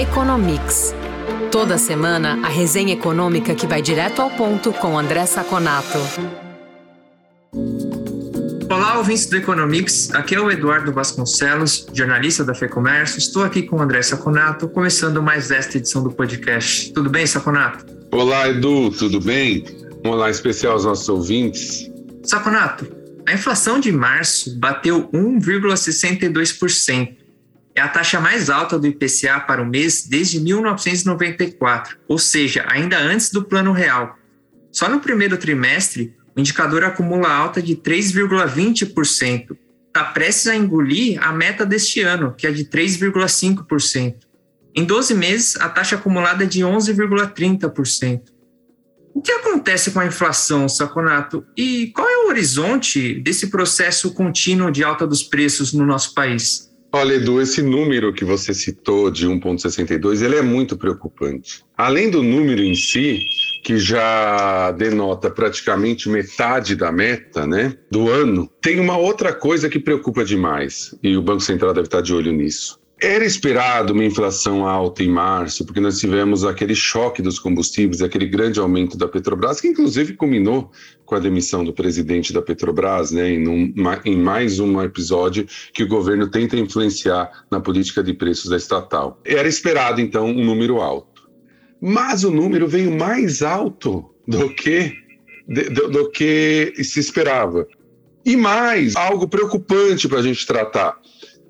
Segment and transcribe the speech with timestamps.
[0.00, 0.94] Economics.
[1.52, 5.98] Toda semana, a resenha econômica que vai direto ao ponto com André Saconato.
[8.70, 10.10] Olá, ouvintes do Economics.
[10.14, 13.18] Aqui é o Eduardo Vasconcelos, jornalista da FEComércio.
[13.18, 16.94] Estou aqui com o André Saconato, começando mais esta edição do podcast.
[16.94, 17.84] Tudo bem, Saconato?
[18.10, 19.66] Olá, Edu, tudo bem?
[20.02, 21.90] Um olá especial aos nossos ouvintes.
[22.22, 22.90] Saconato,
[23.28, 27.19] a inflação de março bateu 1,62%.
[27.80, 32.98] É a taxa mais alta do IPCA para o mês desde 1994, ou seja, ainda
[32.98, 34.18] antes do Plano Real.
[34.70, 39.56] Só no primeiro trimestre, o indicador acumula alta de 3,20%.
[39.86, 44.16] Está prestes a engolir a meta deste ano, que é de 3,5%.
[44.76, 48.24] Em 12 meses, a taxa acumulada é de 11,30%.
[49.14, 51.46] O que acontece com a inflação, Saconato?
[51.56, 56.69] E qual é o horizonte desse processo contínuo de alta dos preços no nosso país?
[56.92, 61.64] Olha, Edu, esse número que você citou de 1,62, ele é muito preocupante.
[61.76, 63.20] Além do número em si,
[63.62, 69.78] que já denota praticamente metade da meta, né, do ano, tem uma outra coisa que
[69.78, 72.79] preocupa demais, e o Banco Central deve estar de olho nisso.
[73.02, 78.26] Era esperado uma inflação alta em março, porque nós tivemos aquele choque dos combustíveis, aquele
[78.26, 80.70] grande aumento da Petrobras, que inclusive culminou
[81.06, 83.72] com a demissão do presidente da Petrobras, né, em, um,
[84.04, 89.18] em mais um episódio que o governo tenta influenciar na política de preços da estatal.
[89.24, 91.26] Era esperado, então, um número alto.
[91.80, 94.92] Mas o número veio mais alto do que,
[95.48, 97.66] do, do que se esperava.
[98.26, 101.00] E mais, algo preocupante para a gente tratar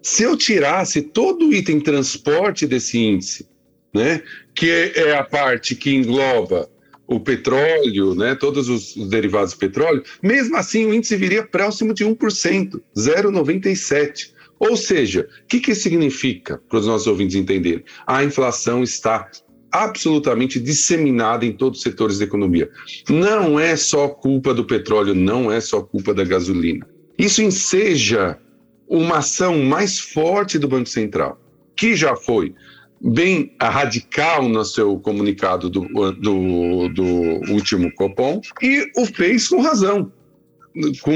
[0.03, 3.49] se eu tirasse todo o item transporte desse índice,
[3.95, 4.23] né,
[4.55, 6.69] que é a parte que engloba
[7.07, 12.05] o petróleo, né, todos os, derivados do petróleo, mesmo assim o índice viria próximo de
[12.05, 14.33] 1%, 0,97%.
[14.61, 17.83] Ou seja, o que, que significa para os nossos ouvintes entenderem?
[18.07, 19.29] A inflação está
[19.73, 22.69] absolutamente disseminada em todos os setores da economia.
[23.09, 26.87] Não é só culpa do petróleo, não é só culpa da gasolina.
[27.19, 28.39] Isso enseja
[28.91, 31.41] uma ação mais forte do Banco Central,
[31.77, 32.53] que já foi
[33.01, 37.05] bem radical no seu comunicado do, do, do
[37.53, 40.13] último Copom, e o fez com razão,
[41.01, 41.13] com,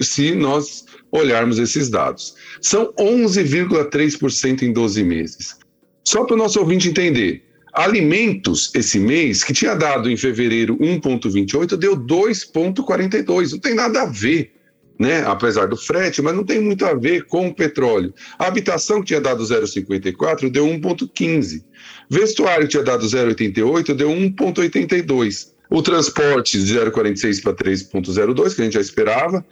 [0.00, 2.34] se nós olharmos esses dados.
[2.60, 5.56] São 11,3% em 12 meses.
[6.04, 11.76] Só para o nosso ouvinte entender, alimentos esse mês, que tinha dado em fevereiro 1,28,
[11.76, 13.52] deu 2,42.
[13.52, 14.55] Não tem nada a ver
[14.98, 15.24] né?
[15.26, 18.14] apesar do frete, mas não tem muito a ver com o petróleo.
[18.38, 21.62] A habitação que tinha dado 0,54 deu 1,15.
[22.08, 25.54] Vestuário que tinha dado 0,88 deu 1,82.
[25.68, 29.44] O transporte de 0,46 para 3,02, que a gente já esperava.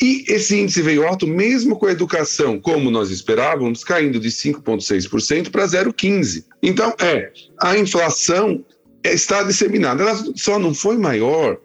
[0.00, 5.50] E esse índice veio alto mesmo com a educação, como nós esperávamos, caindo de 5,6%
[5.50, 6.44] para 0,15%.
[6.62, 7.30] Então, é,
[7.60, 8.64] a inflação
[9.04, 10.02] está disseminada.
[10.02, 11.58] Ela só não foi maior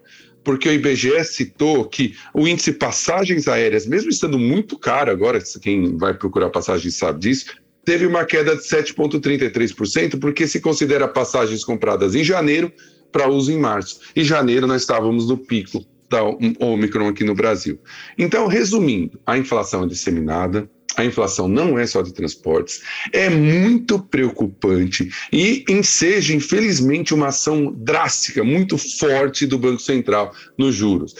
[0.43, 5.97] porque o IBGE citou que o índice passagens aéreas, mesmo estando muito caro agora, quem
[5.97, 7.45] vai procurar passagens sabe disso,
[7.85, 12.71] teve uma queda de 7,33%, porque se considera passagens compradas em janeiro
[13.11, 13.99] para uso em março.
[14.15, 16.23] Em janeiro nós estávamos no pico da
[16.59, 17.79] Omicron aqui no Brasil.
[18.17, 23.97] Então, resumindo, a inflação é disseminada, a inflação não é só de transportes, é muito
[23.97, 31.15] preocupante e enseja, infelizmente, uma ação drástica, muito forte do Banco Central nos juros.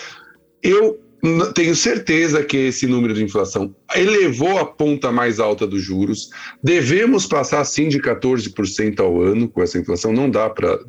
[0.62, 1.03] Eu
[1.56, 6.30] tenho certeza que esse número de inflação elevou a ponta mais alta dos juros.
[6.62, 10.12] Devemos passar sim de 14% ao ano com essa inflação.
[10.12, 10.80] Não dá para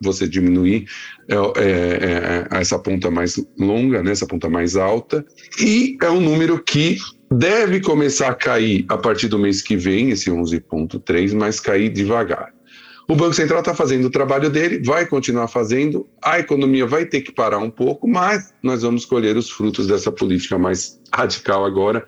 [0.00, 0.86] você diminuir
[1.28, 5.24] é, é, é, essa ponta mais longa, né, essa ponta mais alta.
[5.60, 6.96] E é um número que
[7.30, 12.52] deve começar a cair a partir do mês que vem, esse 11,3, mas cair devagar.
[13.10, 17.22] O Banco Central está fazendo o trabalho dele, vai continuar fazendo, a economia vai ter
[17.22, 22.04] que parar um pouco, mas nós vamos colher os frutos dessa política mais radical agora,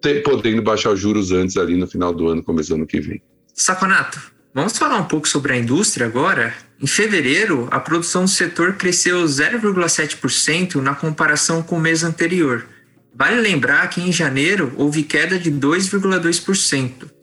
[0.00, 3.00] ter, podendo baixar os juros antes ali no final do ano, começo do ano que
[3.00, 3.20] vem.
[3.52, 4.20] Saconato,
[4.54, 6.54] vamos falar um pouco sobre a indústria agora?
[6.80, 12.64] Em fevereiro, a produção do setor cresceu 0,7% na comparação com o mês anterior.
[13.12, 17.17] Vale lembrar que em janeiro houve queda de 2,2%.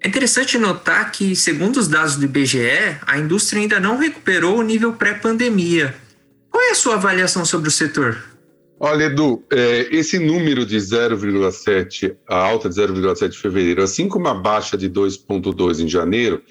[0.00, 4.62] É interessante notar que, segundo os dados do IBGE, a indústria ainda não recuperou o
[4.62, 5.94] nível pré-pandemia.
[6.50, 8.16] Qual é a sua avaliação sobre o setor?
[8.78, 14.28] Olha, Edu, é, esse número de 0,7, a alta de 0,7 de fevereiro, assim como
[14.28, 16.42] a baixa de 2,2 em janeiro,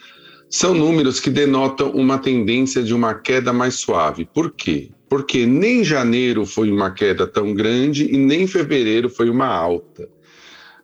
[0.49, 4.25] são números que denotam uma tendência de uma queda mais suave.
[4.25, 4.89] Por quê?
[5.07, 10.09] Porque nem janeiro foi uma queda tão grande e nem fevereiro foi uma alta.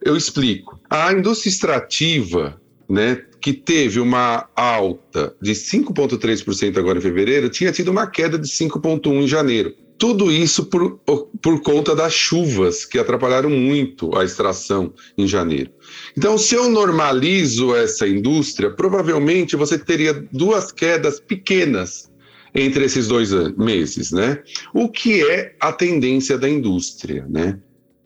[0.04, 0.80] Eu explico.
[0.90, 2.62] A indústria extrativa
[2.92, 8.48] né, que teve uma alta de 5,3% agora em fevereiro, tinha tido uma queda de
[8.48, 9.74] 5,1% em janeiro.
[9.98, 11.00] Tudo isso por,
[11.42, 15.72] por conta das chuvas que atrapalharam muito a extração em janeiro.
[16.18, 22.12] Então, se eu normalizo essa indústria, provavelmente você teria duas quedas pequenas
[22.54, 24.40] entre esses dois meses, né?
[24.74, 27.60] O que é a tendência da indústria, né?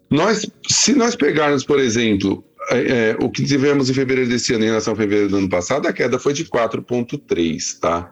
[0.09, 2.77] Nós, se nós pegarmos, por exemplo, é,
[3.11, 5.87] é, o que tivemos em fevereiro desse ano em relação a fevereiro do ano passado,
[5.87, 8.11] a queda foi de 4,3, tá?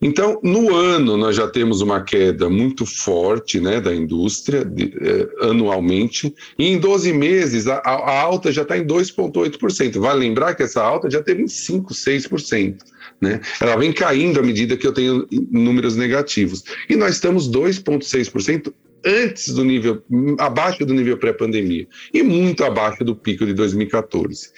[0.00, 5.46] Então, no ano, nós já temos uma queda muito forte né, da indústria de, eh,
[5.48, 9.98] anualmente, e em 12 meses a, a alta já está em 2,8%.
[9.98, 12.76] Vale lembrar que essa alta já teve em 5%, 6%.
[13.18, 13.40] Né?
[13.58, 16.62] Ela vem caindo à medida que eu tenho números negativos.
[16.90, 18.74] E nós estamos 2,6%
[19.06, 20.02] antes do nível,
[20.38, 24.52] abaixo do nível pré-pandemia, e muito abaixo do pico de 2014.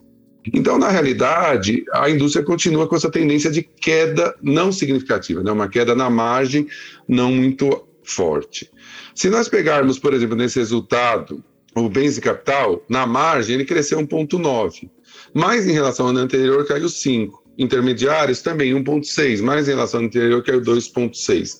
[0.54, 5.52] Então, na realidade, a indústria continua com essa tendência de queda não significativa, né?
[5.52, 6.66] uma queda na margem
[7.06, 8.70] não muito forte.
[9.14, 14.00] Se nós pegarmos, por exemplo, nesse resultado, o bens de capital, na margem ele cresceu
[14.00, 14.88] 1,9,
[15.34, 20.06] mas em relação ao ano anterior caiu 5 intermediários também 1,6, mas em relação ao
[20.06, 21.58] anterior caiu 2,6.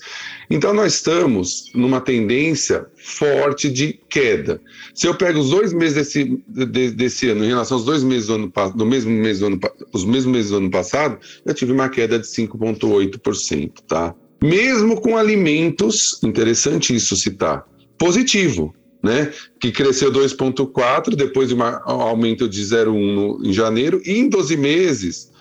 [0.48, 4.60] Então nós estamos numa tendência forte de queda.
[4.94, 8.28] Se eu pego os dois meses desse, de, desse ano em relação aos dois meses
[8.28, 9.60] do ano do mesmo mês do ano
[9.92, 14.14] os mesmos meses do ano passado, eu tive uma queda de 5,8%, tá?
[14.42, 17.66] Mesmo com alimentos, interessante isso citar,
[17.98, 18.72] positivo,
[19.02, 19.32] né?
[19.60, 25.32] Que cresceu 2,4 depois de um aumento de 0,1 em janeiro e em 12 meses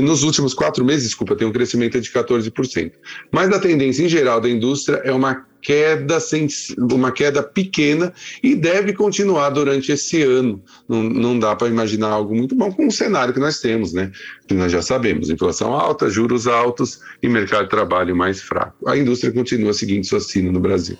[0.00, 2.92] nos últimos quatro meses, desculpa, tem um crescimento de 14%.
[3.30, 6.18] Mas a tendência em geral da indústria é uma queda,
[6.90, 8.12] uma queda pequena
[8.42, 10.62] e deve continuar durante esse ano.
[10.88, 14.10] Não, não dá para imaginar algo muito bom com o cenário que nós temos, né?
[14.46, 18.88] Que nós já sabemos: inflação alta, juros altos e mercado de trabalho mais fraco.
[18.88, 20.98] A indústria continua seguindo seu sino no Brasil.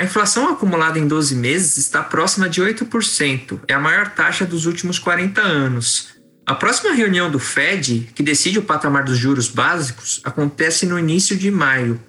[0.00, 4.64] a inflação acumulada em 12 meses está próxima de 8%, é a maior taxa dos
[4.64, 6.14] últimos 40 anos.
[6.46, 11.36] A próxima reunião do Fed, que decide o patamar dos juros básicos, acontece no início
[11.36, 12.00] de maio.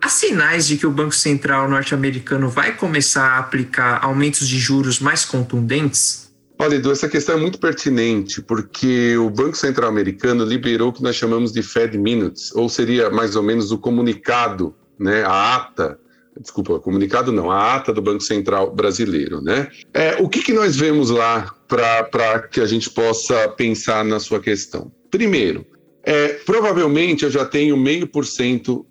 [0.00, 4.98] Há sinais de que o Banco Central norte-americano vai começar a aplicar aumentos de juros
[4.98, 6.32] mais contundentes?
[6.58, 11.02] Olha, Edu, essa questão é muito pertinente, porque o Banco Central americano liberou o que
[11.02, 15.98] nós chamamos de Fed Minutes, ou seria mais ou menos o comunicado, né, a ata
[16.40, 19.68] desculpa, comunicado não, a ata do Banco Central brasileiro, né?
[19.92, 24.40] É, o que, que nós vemos lá para que a gente possa pensar na sua
[24.40, 24.90] questão?
[25.10, 25.66] Primeiro,
[26.02, 28.86] é, provavelmente eu já tenho meio por cento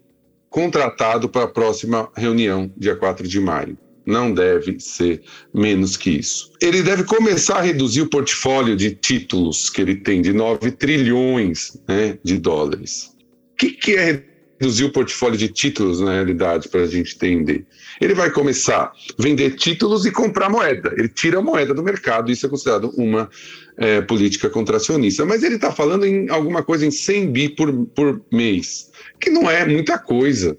[0.49, 3.77] contratado para a próxima reunião, dia 4 de maio.
[4.05, 5.21] Não deve ser
[5.53, 6.53] menos que isso.
[6.61, 11.77] Ele deve começar a reduzir o portfólio de títulos que ele tem, de 9 trilhões
[11.87, 13.11] né, de dólares.
[13.51, 14.23] O que, que é
[14.59, 17.65] reduzir o portfólio de títulos, na realidade, para a gente entender.
[18.01, 20.93] Ele vai começar a vender títulos e comprar moeda.
[20.97, 23.29] Ele tira a moeda do mercado, isso é considerado uma
[23.77, 25.25] é, política contracionista.
[25.25, 29.49] Mas ele está falando em alguma coisa em 100 bi por, por mês, que não
[29.49, 30.57] é muita coisa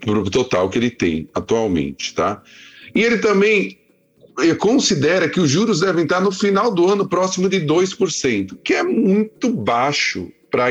[0.00, 2.14] para o total que ele tem atualmente.
[2.14, 2.42] Tá?
[2.94, 3.78] E ele também
[4.58, 8.82] considera que os juros devem estar no final do ano próximo de 2%, que é
[8.82, 10.68] muito baixo para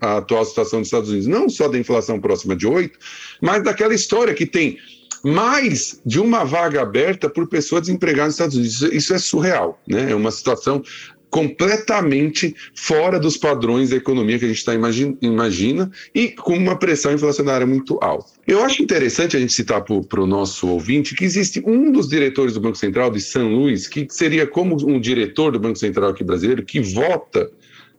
[0.00, 2.96] a, atual situação dos Estados Unidos, não só da inflação próxima de 8,
[3.42, 4.78] mas daquela história que tem
[5.24, 8.82] mais de uma vaga aberta por pessoa desempregada nos Estados Unidos.
[8.82, 10.12] Isso, é surreal, né?
[10.12, 10.84] É uma situação
[11.28, 16.78] completamente fora dos padrões da economia que a gente está imagina, imagina, e com uma
[16.78, 18.30] pressão inflacionária muito alta.
[18.46, 22.54] Eu acho interessante a gente citar para o nosso ouvinte que existe um dos diretores
[22.54, 26.22] do Banco Central de São Luís, que seria como um diretor do Banco Central aqui
[26.22, 27.50] brasileiro, que vota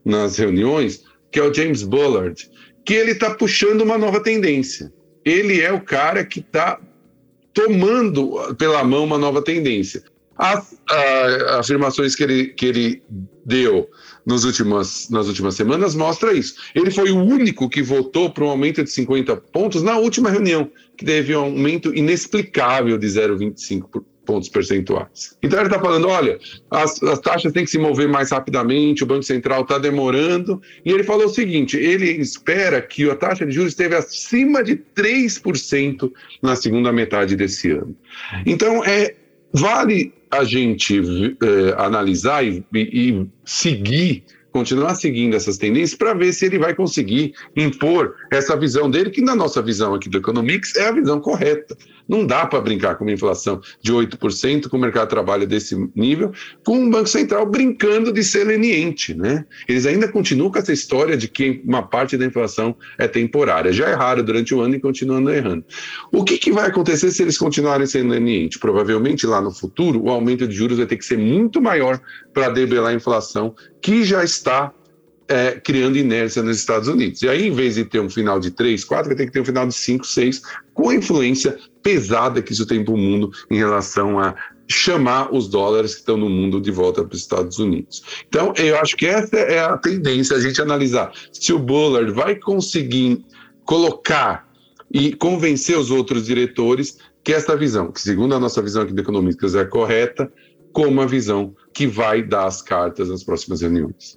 [0.07, 2.49] nas reuniões, que é o James Bullard,
[2.85, 4.91] que ele está puxando uma nova tendência.
[5.25, 6.79] Ele é o cara que está
[7.53, 10.01] tomando pela mão uma nova tendência.
[10.37, 13.03] As a, afirmações que ele, que ele
[13.43, 13.89] deu
[14.25, 16.55] nos últimas, nas últimas semanas mostra isso.
[16.73, 20.71] Ele foi o único que votou para um aumento de 50 pontos na última reunião,
[20.95, 25.35] que teve um aumento inexplicável de 0,25 pontos percentuais.
[25.41, 26.37] Então ele está falando: olha,
[26.69, 30.61] as, as, taxas têm que se mover mais rapidamente, o Banco Central está demorando.
[30.85, 34.75] E ele falou o seguinte: ele espera que a taxa de juros esteja acima de
[34.75, 36.11] 3%
[36.43, 37.95] na segunda metade desse ano.
[38.45, 39.15] Então, é,
[39.53, 40.99] vale a gente
[41.41, 44.23] é, analisar e, e seguir
[44.57, 49.21] continuar seguindo essas tendências para ver se ele vai conseguir impor essa visão dele, que
[49.21, 51.77] na nossa visão aqui do Economics é a visão correta.
[52.07, 55.75] Não dá para brincar com uma inflação de 8%, com o mercado de trabalho desse
[55.95, 56.31] nível,
[56.63, 59.13] com o Banco Central brincando de ser leniente.
[59.13, 59.45] Né?
[59.67, 63.71] Eles ainda continuam com essa história de que uma parte da inflação é temporária.
[63.73, 65.63] Já erraram durante o ano e continuando errando.
[66.11, 68.57] O que, que vai acontecer se eles continuarem sendo lenientes?
[68.57, 71.99] Provavelmente lá no futuro, o aumento de juros vai ter que ser muito maior
[72.33, 74.71] para debelar a inflação, que já está
[75.27, 77.21] é, criando inércia nos Estados Unidos.
[77.21, 79.41] E aí, em vez de ter um final de 3, 4, vai ter que ter
[79.41, 80.41] um final de 5, 6,
[80.73, 84.35] com a influência pesada que isso tem para o mundo em relação a
[84.69, 88.03] chamar os dólares que estão no mundo de volta para os Estados Unidos.
[88.27, 92.35] Então, eu acho que essa é a tendência, a gente analisar se o Bullard vai
[92.35, 93.25] conseguir
[93.63, 94.47] colocar
[94.91, 99.01] e convencer os outros diretores que essa visão, que segundo a nossa visão aqui de
[99.01, 100.31] economistas é correta,
[100.71, 104.15] como a visão que vai dar as cartas nas próximas reuniões.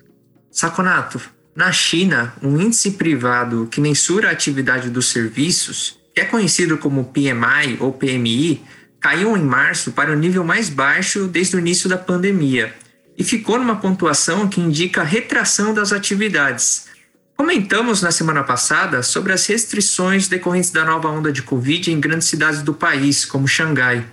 [0.50, 1.20] Saconato,
[1.54, 7.04] na China, um índice privado que mensura a atividade dos serviços, que é conhecido como
[7.04, 8.62] PMI ou PMI,
[9.00, 12.74] caiu em março para o nível mais baixo desde o início da pandemia
[13.16, 16.88] e ficou numa pontuação que indica retração das atividades.
[17.36, 22.28] Comentamos na semana passada sobre as restrições decorrentes da nova onda de Covid em grandes
[22.28, 24.04] cidades do país, como Xangai.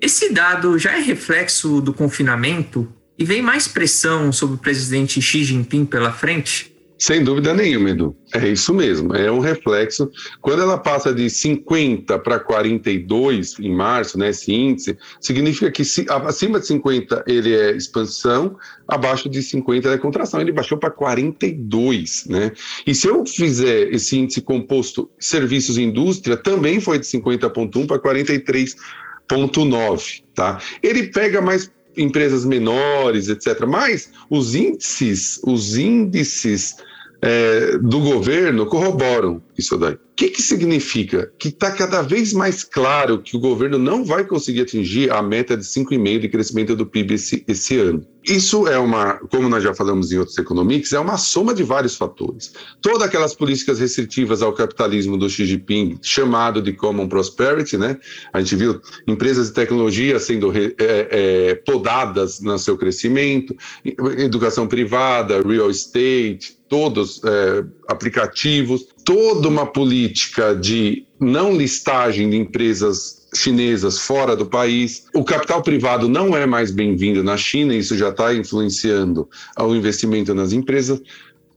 [0.00, 5.44] Esse dado já é reflexo do confinamento e vem mais pressão sobre o presidente Xi
[5.44, 6.78] Jinping pela frente?
[6.98, 8.16] Sem dúvida nenhuma, Edu.
[8.34, 10.10] É isso mesmo, é um reflexo.
[10.40, 16.04] Quando ela passa de 50 para 42 em março, né, esse índice, significa que se,
[16.08, 18.56] acima de 50 ele é expansão,
[18.88, 20.40] abaixo de 50 é contração.
[20.40, 22.50] Ele baixou para 42, né?
[22.84, 28.00] E se eu fizer esse índice composto serviços e indústria, também foi de 50,1 para
[28.00, 30.60] 43,9, tá?
[30.82, 33.66] Ele pega mais empresas menores, etc.
[33.66, 36.76] Mas os índices, os índices
[37.20, 39.94] é, do governo corroboram isso daí.
[39.94, 41.32] O que, que significa?
[41.38, 45.56] Que está cada vez mais claro que o governo não vai conseguir atingir a meta
[45.56, 48.04] de 5,5% de crescimento do PIB esse, esse ano.
[48.24, 51.96] Isso é uma, como nós já falamos em outros economics, é uma soma de vários
[51.96, 52.52] fatores.
[52.82, 57.96] Todas aquelas políticas restritivas ao capitalismo do Xi Jinping, chamado de Common Prosperity, né?
[58.32, 65.40] A gente viu empresas de tecnologia sendo é, é, podadas no seu crescimento, educação privada,
[65.40, 74.36] real estate, todos é, aplicativos, toda uma política de não listagem de empresas chinesas fora
[74.36, 75.06] do país.
[75.14, 80.34] O capital privado não é mais bem-vindo na China, isso já está influenciando o investimento
[80.34, 81.00] nas empresas.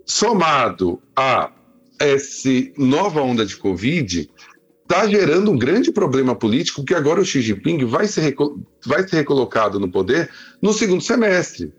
[0.06, 1.52] Somado a
[2.00, 4.30] essa nova onda de Covid,
[4.82, 8.36] está gerando um grande problema político que agora o Xi Jinping vai ser,
[8.86, 10.30] vai ser recolocado no poder
[10.62, 11.72] no segundo semestre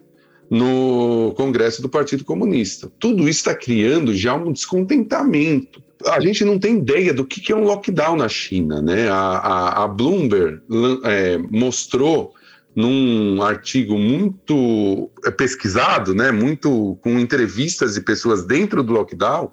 [0.51, 2.91] no Congresso do Partido Comunista.
[2.99, 5.83] Tudo isso está criando já um descontentamento.
[6.07, 8.83] A gente não tem ideia do que é um lockdown na China.
[8.83, 9.09] Né?
[9.09, 10.61] A, a, a Bloomberg
[11.05, 12.35] é, mostrou
[12.75, 19.51] num artigo muito é, pesquisado, né, muito com entrevistas de pessoas dentro do lockdown,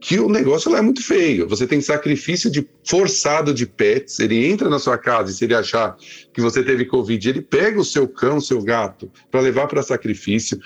[0.00, 1.48] que o negócio lá é muito feio.
[1.48, 4.18] Você tem sacrifício de forçado de pets.
[4.20, 5.96] Ele entra na sua casa e se ele achar
[6.32, 9.82] que você teve Covid, ele pega o seu cão, o seu gato, para levar para
[9.82, 10.58] sacrifício.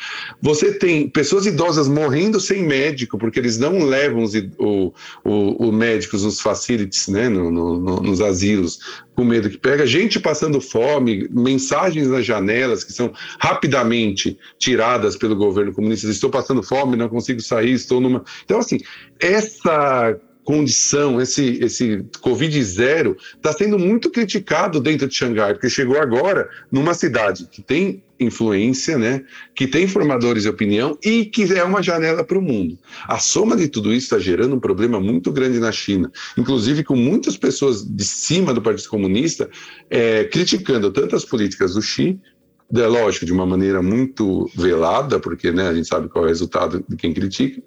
[0.43, 4.93] Você tem pessoas idosas morrendo sem médico, porque eles não levam os o,
[5.25, 8.81] o, o médicos nos facilities, né, no, no, no, nos asilos,
[9.21, 9.87] com medo que pega.
[9.87, 16.09] Gente passando fome, mensagens nas janelas que são rapidamente tiradas pelo governo comunista.
[16.09, 18.25] Estou passando fome, não consigo sair, estou numa.
[18.47, 18.79] Então, assim,
[19.21, 20.19] essa
[20.51, 26.49] condição, esse, esse Covid zero, está sendo muito criticado dentro de Xangai, porque chegou agora
[26.73, 29.23] numa cidade que tem influência, né,
[29.55, 32.77] que tem formadores de opinião e que é uma janela para o mundo.
[33.07, 36.97] A soma de tudo isso está gerando um problema muito grande na China, inclusive com
[36.97, 39.49] muitas pessoas de cima do Partido Comunista
[39.89, 42.19] é, criticando tanto as políticas do Xi,
[42.73, 46.29] é lógico, de uma maneira muito velada, porque né, a gente sabe qual é o
[46.29, 47.61] resultado de quem critica,